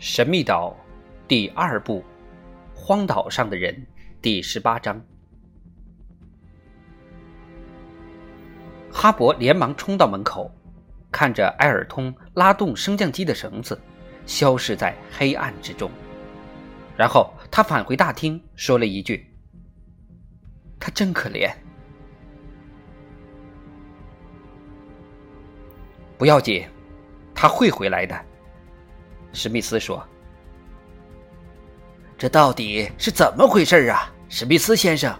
[0.00, 0.76] 神秘岛
[1.26, 2.04] 第二部，
[2.72, 3.84] 荒岛上的人
[4.22, 5.04] 第十八章。
[8.92, 10.48] 哈勃连忙冲到门口，
[11.10, 13.76] 看着埃尔通拉动升降机的绳子，
[14.24, 15.90] 消失在黑暗之中。
[16.96, 19.28] 然后他返回大厅，说了一句
[20.78, 21.52] ：“他真可怜。”
[26.16, 26.64] 不要紧，
[27.34, 28.27] 他会回来的。
[29.32, 30.02] 史密斯说
[32.18, 35.14] ：“这到底是怎么回事啊，史密斯先生？”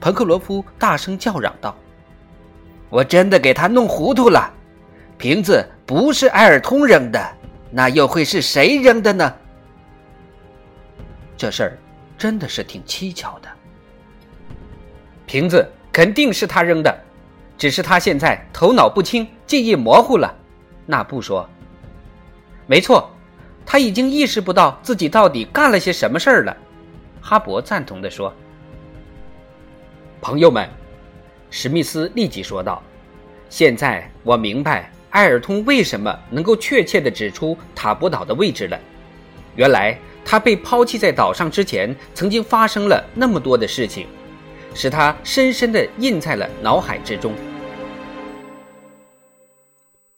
[0.00, 1.74] 彭克罗夫大声叫嚷道
[2.90, 4.52] ：“我真的给他弄糊涂了，
[5.16, 7.34] 瓶子不是埃尔通扔的，
[7.70, 9.34] 那又会是谁扔的呢？
[11.36, 11.78] 这事儿
[12.18, 13.48] 真的是挺蹊跷的。
[15.26, 17.04] 瓶子肯定是他扔的，
[17.56, 20.32] 只是他现在头脑不清，记忆模糊了。”
[20.84, 21.48] 那不说。
[22.68, 23.08] 没错，
[23.64, 26.56] 他已经意识不到自己到底干了些什么事儿了。
[27.20, 28.34] 哈勃赞同地说
[30.20, 30.68] ：“朋友们，
[31.48, 32.82] 史密斯立即说道，
[33.48, 38.76] 现在我明白埃尔通为什么能够确切地指出塔博岛的位置了。
[39.54, 44.08] 原来他被抛弃在岛上之前，曾经发生了那么多的事情，
[44.74, 47.32] 使他深深地印在了脑海之中。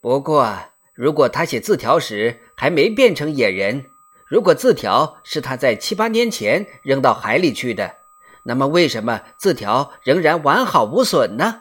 [0.01, 0.57] 不过。”
[0.99, 3.93] 如果他写字条时还没变成野人，
[4.27, 7.99] 如果字条是他在七八年前扔到海里去的，
[8.43, 11.61] 那么为什么字条仍然完好无损呢？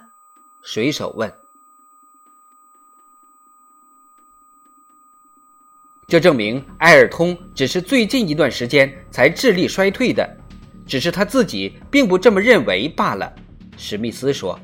[0.63, 1.31] 水手问。
[6.07, 10.27] 这证明埃尔通只是最近一段时间才智力衰退的，
[10.87, 13.31] 只是他自己并不这么认为罢了。
[13.77, 14.59] 史密斯说：“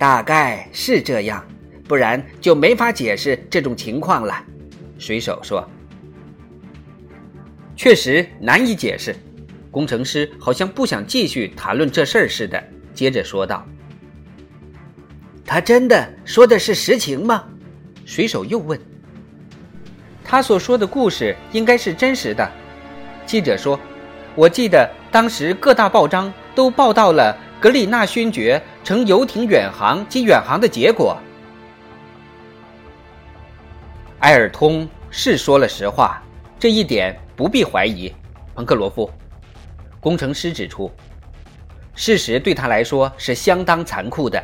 [0.00, 1.46] 大概是这样。”
[1.90, 4.44] 不然就没法解释这种情况了，
[4.96, 5.68] 水手说。
[7.74, 9.12] 确实难以解释。
[9.72, 12.62] 工程师好像不想继续谈论这事儿似的，
[12.94, 13.66] 接着说道
[15.44, 17.42] ：“他真的说的是实情吗？”
[18.06, 18.78] 水手又问。
[20.22, 22.48] 他所说的故事应该是真实的，
[23.26, 23.80] 记者说。
[24.36, 31.20] 我记得当时各大报章都报道了格里纳勋爵乘游艇远航及远航的结果。
[34.20, 36.22] 埃尔通是说了实话，
[36.58, 38.14] 这一点不必怀疑。
[38.54, 39.10] 彭克罗夫
[39.98, 40.90] 工程师指出，
[41.94, 44.42] 事实对他来说是相当残酷的。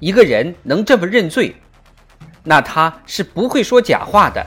[0.00, 1.54] 一个人能这么认罪，
[2.42, 4.44] 那他是不会说假话的。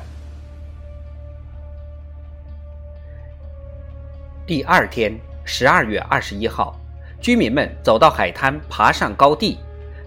[4.46, 6.78] 第二天，十二月二十一号，
[7.22, 9.58] 居民们走到海滩，爬上高地，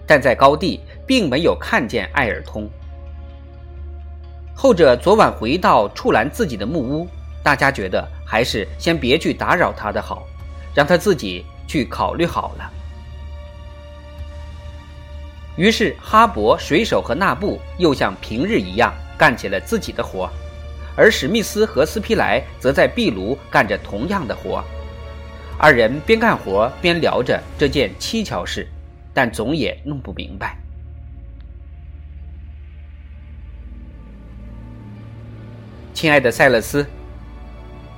[0.05, 2.69] 但在高地并没有看见埃尔通。
[4.61, 7.07] 后者昨晚回到处兰自己的木屋，
[7.41, 10.27] 大家觉得还是先别去打扰他的好，
[10.75, 12.69] 让他自己去考虑好了。
[15.55, 20.29] 于是哈勃、水手和纳布又像平日一样干起了自己的活，
[20.93, 24.61] 而史密斯和斯皮莱则在壁炉干着同样的活。
[25.57, 28.67] 二人边干活边聊着这件蹊跷事，
[29.13, 30.57] 但总也弄不明白。
[35.99, 36.87] 亲爱的塞勒斯，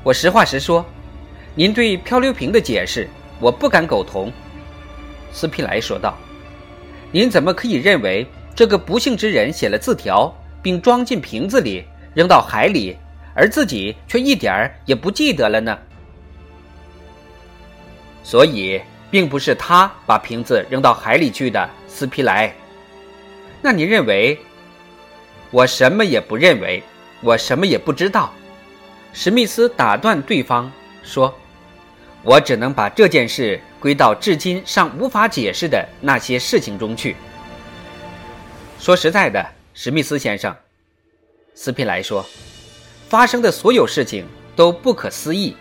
[0.01, 0.83] 我实话实说，
[1.53, 3.07] 您对漂流瓶的解释
[3.39, 4.33] 我不敢苟同。”
[5.31, 6.17] 斯皮莱说道
[7.13, 8.25] ，“您怎么可以认为
[8.55, 11.85] 这个不幸之人写了字条，并装进瓶子里
[12.15, 12.97] 扔到海里，
[13.35, 15.77] 而自己却一点儿也不记得了呢？
[18.23, 22.51] 所以，并不是他把瓶子扔到海里去的，斯皮莱。
[23.61, 24.39] 那你认为？
[25.51, 26.81] 我什么也不认为。”
[27.21, 28.33] 我什么也不知道，
[29.13, 30.71] 史密斯打断对方
[31.03, 31.33] 说
[32.23, 37.15] ：“我只能把这件事归到至今尚无法解释的那些事情中去。”
[38.79, 39.45] 说实在的，
[39.75, 40.55] 史密斯先生，
[41.53, 42.25] 斯皮莱说
[43.07, 44.25] ：“发生的所有事情
[44.55, 45.55] 都不可思议。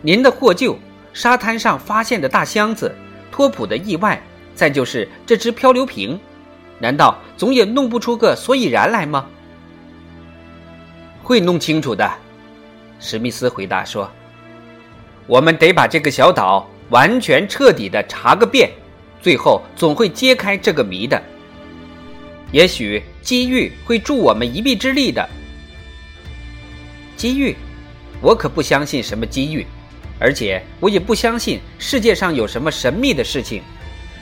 [0.00, 0.78] 您的获救、
[1.12, 2.94] 沙滩上发现的大箱子、
[3.30, 4.22] 托普的意外，
[4.54, 6.18] 再就是这只漂流瓶，
[6.78, 9.28] 难道总也弄不出个所以然来吗？”
[11.28, 12.10] 会弄清楚的，
[12.98, 14.10] 史密斯回答说
[15.28, 18.70] ：“我们得把这个小岛完全彻底的查个遍，
[19.20, 21.22] 最后总会揭开这个谜的。
[22.50, 25.28] 也许机遇会助我们一臂之力的。
[27.14, 27.54] 机遇，
[28.22, 29.66] 我可不相信什么机遇，
[30.18, 33.62] 而且我也不相信世界上有什么神秘的事情。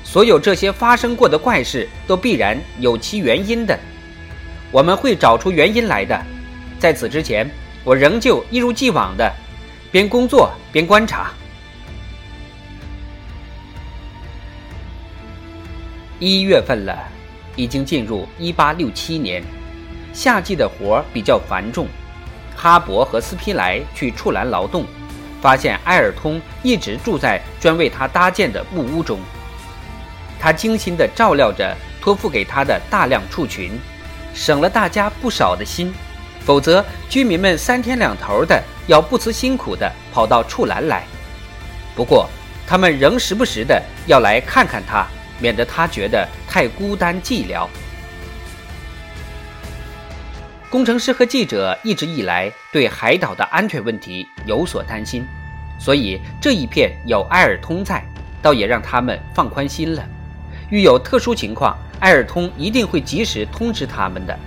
[0.03, 3.79] 所有这些发生过的怪事都必然有其原因的，
[4.73, 6.21] 我们会找出原因来的。”
[6.79, 7.51] 在此之前，
[7.85, 9.33] 我仍旧一如既往的
[9.91, 11.31] 边工作边观察。
[16.19, 16.97] 一月份了，
[17.57, 19.43] 已经进入一八六七年，
[20.13, 21.87] 夏季的活儿比较繁重。
[22.55, 24.87] 哈勃和斯皮莱去处兰劳动，
[25.43, 29.19] 发现埃尔通一直住在专为他搭建的木屋中。
[30.39, 33.79] 他精心地照料着托付给他的大量畜群，
[34.35, 35.93] 省了大家不少的心。
[36.47, 41.05] 否则，居民们三天两头的要不辞辛苦的跑到处兰来。
[41.95, 42.27] 不过，
[42.67, 45.07] 他们仍时不时的要来看看他。
[45.39, 47.69] 免得他觉得太孤单寂寥。
[50.71, 55.27] 工程师和记者一直以来对海岛的安全问题有所担心，
[55.79, 58.03] 所以这一片有埃尔通在，
[58.41, 60.03] 倒也让他们放宽心了。
[60.71, 64.39] 遇有特殊情况，埃尔通一定会及时通知他们的。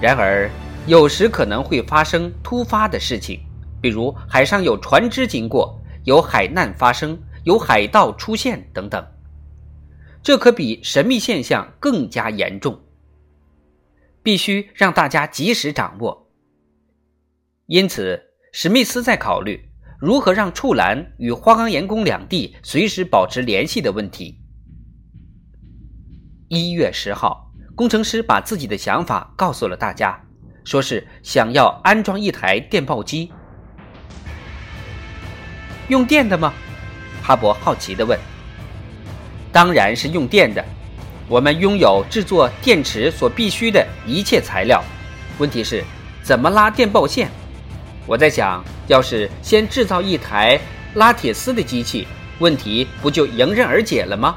[0.00, 0.50] 然而，
[0.86, 3.40] 有时可能会发生突发的事情，
[3.80, 7.18] 比如海上有船只经过，有海难发生。
[7.44, 9.06] 有海盗出现等等，
[10.20, 12.76] 这可比神秘现象更加严重，
[14.20, 16.28] 必须让大家及时掌握。
[17.66, 18.20] 因此，
[18.50, 19.70] 史密斯在考虑
[20.00, 24.40] 如何让处兰与花岗岩宫两地随时保持联系的问题。
[26.48, 27.45] 一月十号，
[27.76, 30.18] 工程师把自己的想法告诉了大家，
[30.64, 33.30] 说是想要安装一台电报机，
[35.88, 36.54] 用电的吗？
[37.22, 38.18] 哈勃好奇地问
[39.52, 40.64] ：“当然是用电的，
[41.28, 44.82] 我们拥有制作电池所必需的一切材料。
[45.36, 45.84] 问题是，
[46.22, 47.30] 怎么拉电报线？
[48.06, 50.58] 我在想，要是先制造一台
[50.94, 52.08] 拉铁丝的机器，
[52.38, 54.36] 问题不就迎刃而解了吗？”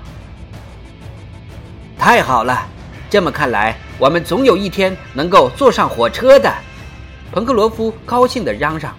[1.97, 2.67] 太好了，
[3.09, 6.53] 这么看来，我们总有一天能够坐上火车的。
[7.31, 8.95] 彭克罗夫高兴地嚷嚷。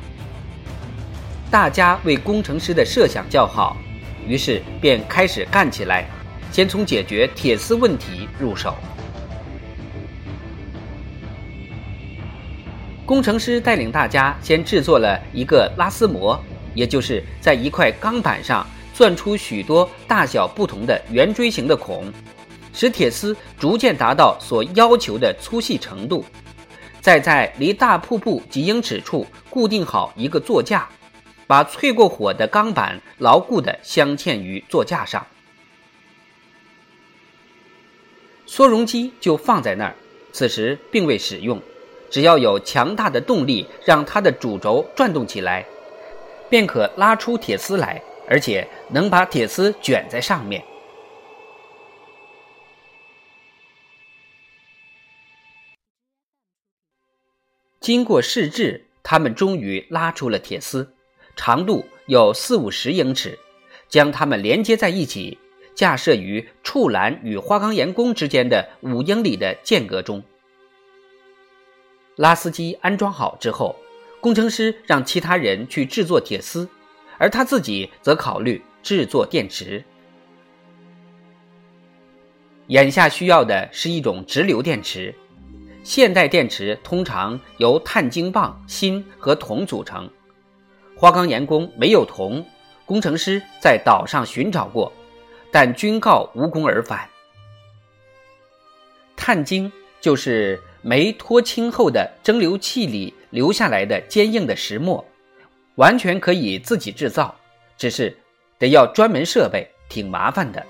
[1.48, 3.76] 大家为工程师的设想叫好，
[4.26, 6.08] 于是便开始干起来，
[6.50, 8.74] 先从解决铁丝问题入手。
[13.06, 16.40] 工程师带领大家先制作了一个拉丝模，
[16.74, 22.12] 也就是在一块钢板上钻出许多大小不同的圆锥形的孔，
[22.81, 26.25] 使铁丝逐渐达到所要求的粗细程度，
[27.03, 30.88] 再在离大瀑布几英尺处固定好一个座架。
[31.47, 35.27] 把淬过火的钢板牢固地镶嵌于座架上，
[38.47, 39.94] 缩容机就放在那儿，
[40.32, 41.61] 此时并未使用。
[42.09, 45.67] 只要有强大的动力让它的主轴转动起来，
[46.49, 50.65] 便可拉出铁丝来，而且能把铁丝卷在上面。
[57.90, 60.94] 经过试制，他们终于拉出了铁丝。
[61.34, 63.37] 长度有四五十英尺，
[63.88, 65.37] 将它们连接在一起，
[65.75, 70.22] 架设于处栏与花岗岩宫之间的五英里的间隔中。
[72.14, 73.75] 拉丝机安装好之后，
[74.20, 76.69] 工程师让其他人去制作铁丝，
[77.19, 79.82] 而他自己则考虑制作电池。
[82.69, 85.12] 眼下需要的是一种直流电池，
[85.91, 90.09] 现代电池通常由碳晶棒、锌和铜组成。
[90.94, 92.47] 花岗岩工没有铜，
[92.87, 94.93] 工程师在岛上寻找过，
[95.51, 97.11] 但均告无功而返。
[99.17, 105.05] 碳晶就是煤脱氢后的蒸馏器里留下来的坚硬的石墨，
[105.75, 107.35] 完全可以自己制造，
[107.77, 108.17] 只是
[108.61, 110.65] 得要专门设备，挺麻烦的。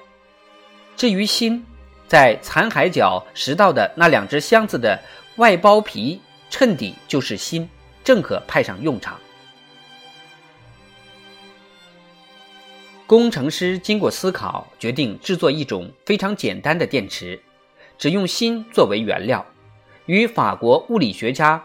[0.97, 1.62] 至于锌，
[2.11, 5.00] 在残骸角拾到的那两只箱子的
[5.37, 7.69] 外包皮衬底就是锌，
[8.02, 9.17] 正可派上用场。
[13.07, 17.40] 工程师经过思考，决定制作一种非常简单的电池，
[17.97, 19.47] 只用锌作为原料，
[20.07, 21.62] 与法国物理学家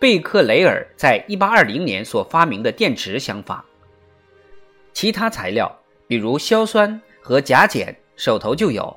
[0.00, 3.62] 贝克雷尔在1820年所发明的电池相仿。
[4.94, 5.70] 其他材料，
[6.06, 8.96] 比如硝酸和甲碱，手头就有，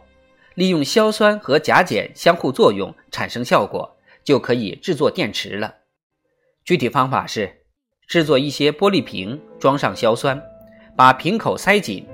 [0.56, 5.76] 利用硝酸和甲碱相互作用产生效果，就可以制作电池了。
[6.64, 7.62] 具体方法是
[8.08, 10.42] 制作一些玻璃瓶，装上硝酸。
[10.98, 12.08] 把瓶口塞紧，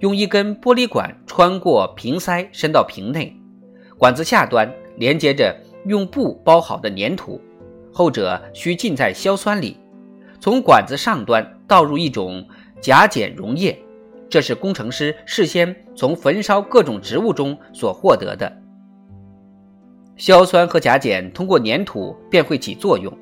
[0.00, 3.32] 用一根玻璃管穿过瓶塞，伸到瓶内。
[3.96, 7.40] 管子下端连接着用布包好的粘土，
[7.92, 9.78] 后者需浸在硝酸里。
[10.40, 12.44] 从管子上端倒入一种
[12.80, 13.78] 甲碱溶液，
[14.28, 18.52] 这是工程师事先从焚烧各种植物中所获得的。
[20.16, 23.12] 硝酸和甲碱通过粘土便会起作用，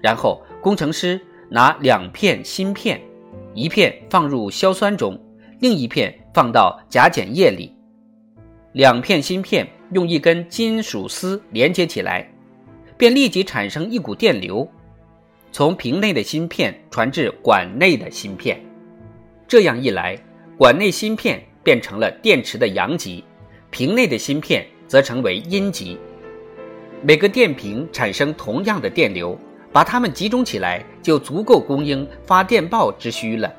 [0.00, 1.20] 然后工程师
[1.50, 3.00] 拿两片芯片，
[3.54, 5.20] 一片放入硝酸中，
[5.60, 7.74] 另一片放到甲碱液里，
[8.72, 12.28] 两片芯片用一根金属丝连接起来，
[12.96, 14.68] 便立即产生一股电流，
[15.50, 18.60] 从瓶内的芯片传至管内的芯片，
[19.48, 20.16] 这样一来，
[20.58, 23.22] 管内芯片变成了电池的阳极。
[23.68, 25.98] 瓶内的芯片则成为阴极，
[27.02, 29.38] 每个电瓶产生同样的电流，
[29.70, 33.52] 把它们集中起来就足够供应发电报之需了。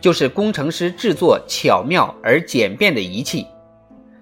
[0.00, 3.46] 就是工程师制作巧妙而简便的仪器，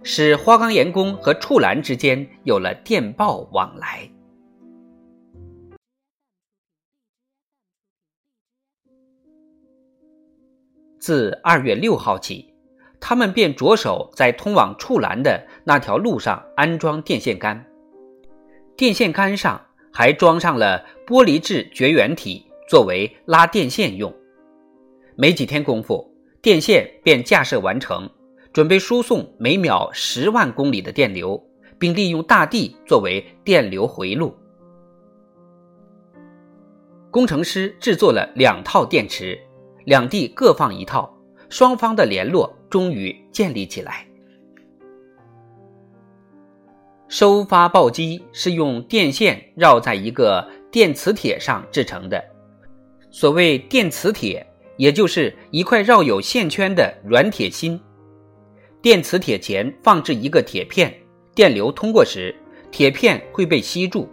[0.03, 4.09] 使花岗岩工和处栏之间有了电报往来。
[11.01, 12.47] 自二月六号起。
[13.01, 17.65] 他们便着手在通往处栏的那条路上安装电线杆，
[18.77, 19.59] 电线杆上
[19.91, 24.15] 还装上了玻璃质绝缘体，作为拉电线用。
[25.17, 26.07] 没几天功夫，
[26.43, 28.07] 电线便架设完成，
[28.53, 31.43] 准备输送每秒十万公里的电流，
[31.79, 34.37] 并利用大地作为电流回路。
[37.11, 39.41] 工程师制作了两套电池，
[39.91, 41.13] 两地各放一套。
[41.49, 44.07] 双方的联络终于建立起来。
[47.09, 52.25] 收发报机是用电线绕在一个电磁铁上制成的。
[53.11, 57.81] 所谓电磁铁，也就是一块绕有线圈的软铁芯。
[58.81, 60.95] 电磁铁前放置一个铁片，
[61.35, 62.33] 电流通过时，
[62.71, 64.09] 铁片会被吸住，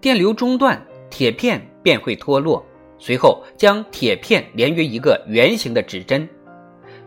[0.00, 2.64] 电流中断，铁片便会脱落。
[3.04, 6.28] 随后将铁片连于一个圆形的指针，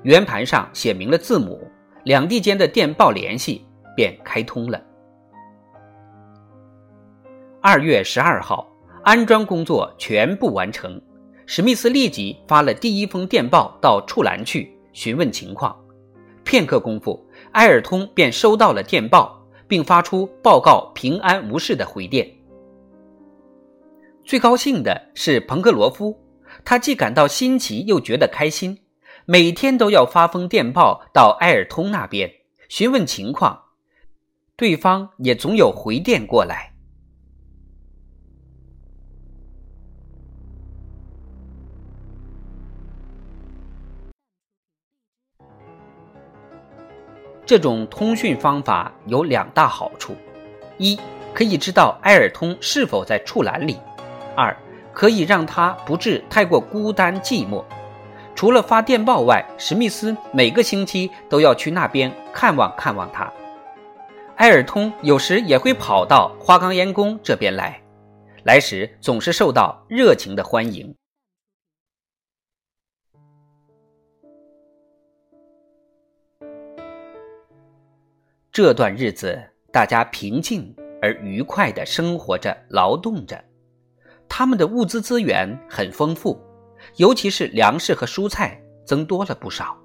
[0.03, 1.65] 圆盘上写明了字母，
[2.03, 4.77] 两地间的电报联系便开通了。
[7.61, 8.69] 二月十二号，
[9.05, 11.01] 安装工作全部完成，
[11.45, 15.73] 史密斯立即发了第一封电报到处栏去询问情况。
[16.43, 22.29] 片刻功夫，埃尔通便收到了电报，并发出报告平安无事的回电。
[24.25, 26.20] 最高兴的是彭克罗夫，
[26.65, 28.79] 他既感到新奇，又觉得开心，
[29.25, 32.32] 每天都要发封电报到埃尔通那边
[32.67, 33.65] 询问情况，
[34.55, 36.74] 对方也总有回电过来。
[47.46, 50.15] 这种通讯方法有两大好处：
[50.79, 51.00] 一，
[51.32, 53.77] 可以知道埃尔通是否在处栏里。
[54.36, 54.56] 二，
[54.94, 57.63] 可以让他不致太过孤单寂寞。
[58.36, 63.32] 除了发电报外，史密斯每个星期都要去那边看望看望他。
[64.36, 67.82] 埃尔通有时也会跑到花岗岩宫这边来，
[68.44, 70.94] 来时总是受到热情的欢迎。
[78.51, 83.42] 这段日子，大家平静而愉快地生活着，劳动着。
[84.27, 86.39] 他们的物资资源很丰富，
[86.98, 89.77] 尤其是粮食和蔬菜增多了不少。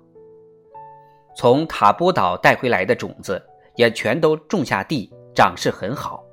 [1.36, 3.40] 从塔波岛带回来的种子
[3.76, 6.24] 也全都种下地，长势很好。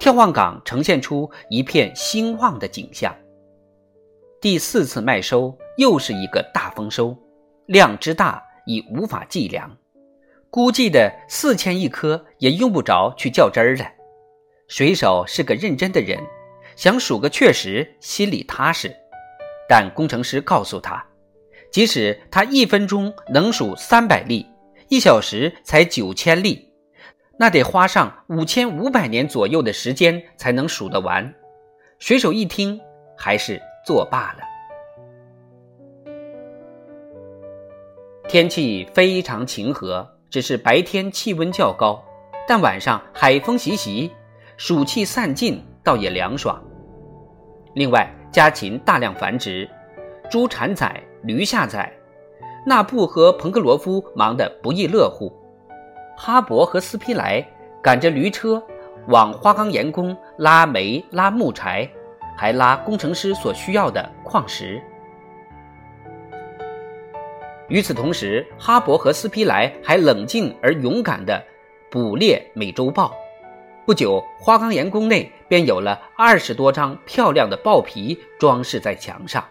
[0.00, 3.14] 眺望港呈现出一片兴旺的景象。
[4.40, 7.16] 第四次麦收又是一个大丰收，
[7.66, 9.76] 量之大已无法计量，
[10.50, 13.84] 估计的四千亿颗也用不着去较真儿了。
[14.68, 16.18] 水手是个认真的人。
[16.76, 18.94] 想数个确实，心里踏实。
[19.68, 21.04] 但工程师告诉他，
[21.70, 24.46] 即使他一分钟能数三百粒，
[24.88, 26.68] 一小时才九千粒，
[27.38, 31.34] 那得花上五千五百年左右的时间才能数得完。
[31.98, 32.78] 水手一听，
[33.16, 34.44] 还是作罢了。
[38.28, 42.04] 天气非常晴和，只是白天气温较高，
[42.46, 44.10] 但晚上海风习习，
[44.56, 45.64] 暑气散尽。
[45.84, 46.60] 倒也凉爽。
[47.74, 49.68] 另外，家禽大量繁殖，
[50.30, 51.92] 猪产崽，驴下崽。
[52.66, 55.30] 纳布和彭克罗夫忙得不亦乐乎。
[56.16, 57.46] 哈勃和斯皮莱
[57.82, 58.62] 赶着驴车
[59.08, 61.86] 往花岗岩宫拉煤、拉木柴，
[62.36, 64.80] 还拉工程师所需要的矿石。
[67.68, 71.42] 与此同时，哈勃和斯皮莱还冷静而勇敢地
[71.90, 73.08] 捕猎《美洲豹》。
[73.86, 79.44] 不久，花岗岩宫内便有了二十多张漂亮的豹皮装饰在墙上。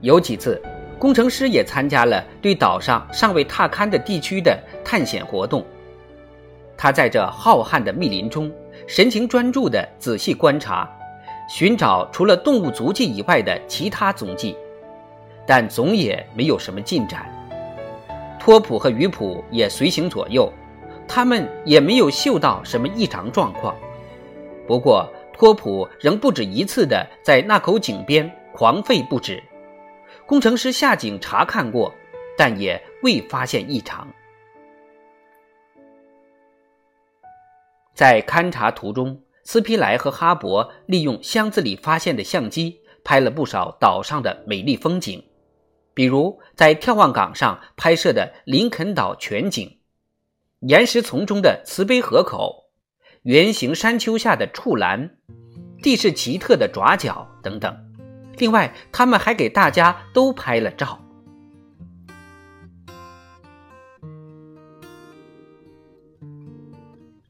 [0.00, 0.60] 有几次，
[0.98, 5.62] 工程师也参加了对岛上尚未踏勘的地区的探险活动。
[6.74, 8.50] 他在这浩瀚的密林中，
[8.86, 10.88] 神情专注地仔细观察，
[11.50, 14.56] 寻找除了动物足迹以外的其他踪迹，
[15.46, 17.30] 但总也没有什么进展。
[18.40, 20.50] 托普和鱼普也随行左右，
[21.14, 23.76] 他们也没有嗅到什么异常状况。
[24.66, 29.42] 不过，托普仍不止一次地在那口井边狂吠不止。
[30.24, 31.92] 工程师下井查看过，
[32.34, 34.08] 但也未发现异常。
[37.92, 45.22] 在勘察途中，斯皮莱和哈勃利用箱子里发现的相机，拍了不少岛上的美丽风景，
[45.92, 49.76] 比如在眺望岗上拍摄的林肯岛全景，
[50.62, 52.70] 岩石丛中的慈悲河口，
[53.22, 55.10] 圆形山丘下的触栏，
[55.82, 57.76] 地势奇特的爪角等等。
[58.38, 61.00] 另外，他们还给大家都拍了照。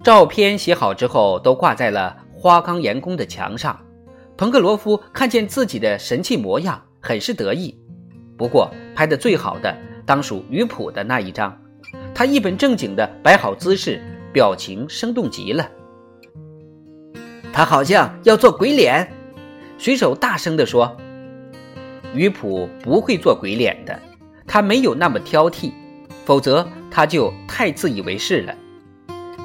[0.05, 3.83] 照片写好之后，都挂在了花岗岩宫的墙上。
[4.37, 7.81] 彭克罗夫看见自己的神气模样，很是得意。
[8.37, 9.75] 不过，拍的最好的
[10.05, 11.62] 当属鱼谱的那一张，
[12.23, 14.01] 他一本正经的摆好姿势，
[14.33, 15.69] 表情生动极了。
[17.53, 19.13] 他好像要做鬼脸，
[19.77, 20.97] 水手大声地说
[22.15, 24.01] ：“鱼普不会做鬼脸的，
[24.47, 25.73] 他没有那么挑剔，
[26.25, 28.55] 否则他就太自以为是了。”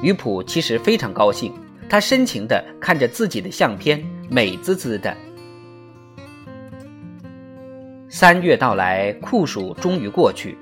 [0.03, 1.51] 鱼普其实非常高兴，
[1.89, 5.17] 他深情地看着自己的相片，美滋滋的。
[8.07, 10.55] 三月到来，酷暑终于过去，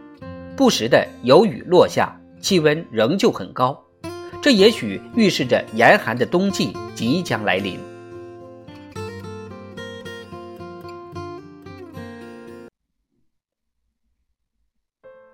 [0.56, 3.78] 不时的有雨落下，气温仍旧很高，
[4.42, 7.78] 这也许预示着严寒的冬季即将来临。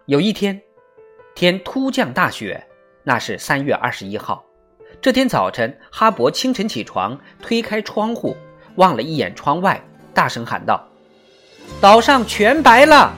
[0.07, 0.59] 有一天，
[1.35, 2.67] 天突降大雪。
[3.03, 4.43] 那是三月二十一号，
[5.01, 8.35] 这天早晨，哈勃清晨起床，推开窗户，
[8.75, 10.87] 望了一眼窗外，大声喊道
[11.81, 13.13] ：“岛上全白了。”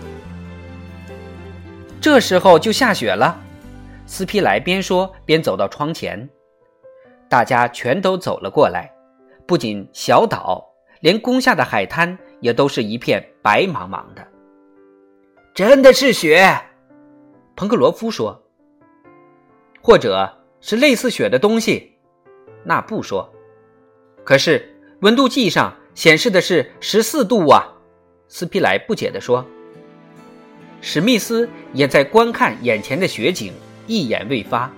[2.04, 3.40] 这时候就下雪了。
[4.06, 6.30] 斯皮莱边说边走到窗前，
[7.30, 8.94] 大家全都走了过来。
[9.48, 10.62] 不仅小岛，
[11.00, 14.28] 连攻下的海滩也都是一片白茫茫的。
[15.54, 16.46] 真的是雪，
[17.56, 18.38] 彭克罗夫说。
[19.82, 21.94] 或者是类似雪的东西，
[22.66, 23.34] 那不说。
[24.26, 27.72] 可是温度计上显示的是十四度啊！
[28.28, 29.46] 斯皮莱不解地说。
[30.86, 33.54] 史密斯也在观看眼前的雪景，
[33.88, 34.70] 一言未发。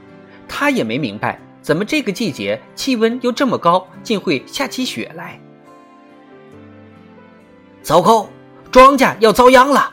[0.48, 5.40] 他也没明白，怎么这个季节气温又这么高，竟会下起雪来。
[7.82, 8.30] 糟糕，
[8.72, 9.92] 庄稼要遭殃了！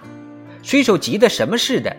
[0.62, 1.96] 水手急得什么似的。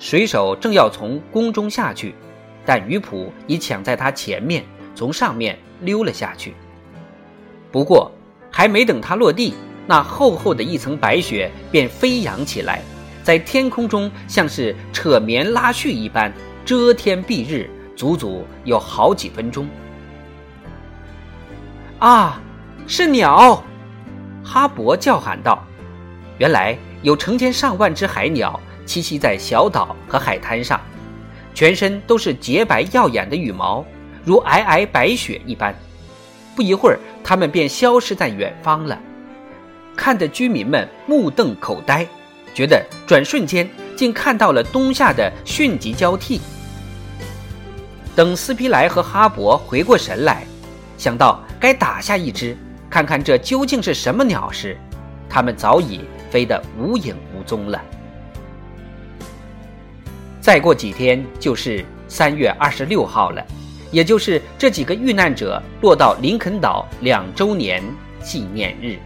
[0.00, 2.12] 水手正要从宫中下去，
[2.66, 4.64] 但鱼普已抢在他前面，
[4.96, 6.52] 从上面溜了下去。
[7.70, 8.10] 不过，
[8.50, 9.54] 还没等他落地，
[9.86, 12.82] 那厚厚的一层白雪便飞扬起来，
[13.22, 16.32] 在天空中像是扯棉拉絮一般
[16.64, 19.68] 遮天蔽日，足足有好几分钟。
[21.98, 22.40] 啊，
[22.86, 23.62] 是鸟！
[24.42, 25.64] 哈勃叫喊道
[26.38, 30.78] ：“原来有成千上万只海鸟。”栖息在小岛和海滩上，
[31.54, 33.82] 全身都是洁白耀眼的羽毛，
[34.22, 35.74] 如皑皑白雪一般。
[36.54, 39.00] 不一会儿，它们便消失在远方了，
[39.96, 42.06] 看得居民们目瞪口呆，
[42.52, 46.40] 觉得转瞬间竟看到了冬夏的迅疾交替。
[48.14, 50.44] 等斯皮莱和哈勃回过神来，
[50.96, 52.56] 想到该打下一只，
[52.88, 54.76] 看看这究竟是什么鸟时，
[55.28, 57.82] 它们早已飞得无影无踪了。
[60.40, 63.44] 再过几天就是三月二十六号了，
[63.90, 67.82] 也就是这几个遇难者落到林肯岛两周年
[68.22, 68.98] 纪念日。